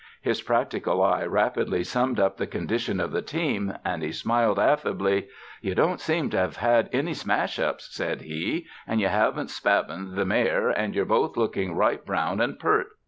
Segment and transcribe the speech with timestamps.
[0.23, 5.27] His practical eye rapidly summed up the condition of the team, and he smiled affably.
[5.61, 10.25] "You don't seem to have had any smashups," said he, ''and you haven't spavined the
[10.25, 12.87] mare, and you're both looking right brown and peart.